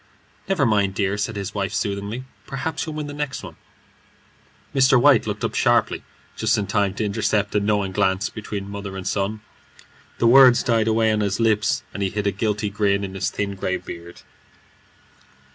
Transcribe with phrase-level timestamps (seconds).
[0.49, 3.55] "Never mind, dear," said his wife, soothingly; "perhaps you'll win the next one."
[4.73, 4.99] Mr.
[4.99, 6.03] White looked up sharply,
[6.35, 9.41] just in time to intercept a knowing glance between mother and son.
[10.17, 13.29] The words died away on his lips, and he hid a guilty grin in his
[13.29, 14.23] thin grey beard.